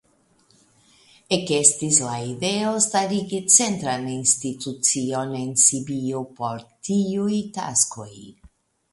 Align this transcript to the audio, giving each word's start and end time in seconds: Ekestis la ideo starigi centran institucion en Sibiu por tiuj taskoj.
Ekestis 1.35 1.97
la 2.05 2.13
ideo 2.29 2.71
starigi 2.85 3.41
centran 3.55 4.07
institucion 4.13 5.35
en 5.41 5.51
Sibiu 5.65 6.23
por 6.39 6.65
tiuj 6.89 7.37
taskoj. 7.59 8.09